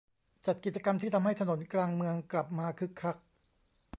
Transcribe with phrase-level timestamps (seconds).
[0.45, 3.17] จัดกิจกรรมที่ทำให้ถนนกลางเมืองกลับมาคึกคัก